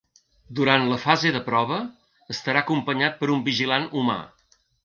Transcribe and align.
Durant 0.59 0.87
la 0.91 0.97
fase 1.03 1.33
de 1.35 1.41
prova, 1.51 1.77
estarà 2.37 2.65
acompanyat 2.65 3.23
per 3.23 3.33
un 3.37 3.47
vigilant 3.51 3.91
humà. 4.03 4.21